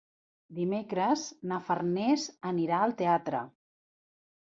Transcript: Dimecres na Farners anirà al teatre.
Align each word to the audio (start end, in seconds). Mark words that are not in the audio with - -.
Dimecres 0.59 1.25
na 1.51 1.59
Farners 1.67 2.23
anirà 2.53 2.79
al 2.87 2.95
teatre. 3.03 3.43